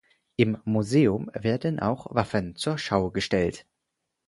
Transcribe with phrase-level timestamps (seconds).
[0.35, 3.67] Im Museum werden auch Waffen zur Schau gestellt.